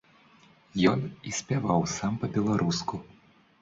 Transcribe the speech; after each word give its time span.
Ён 0.93 0.99
і 1.33 1.35
спяваў 1.41 1.81
сам 1.97 2.13
па-беларуску. 2.25 2.95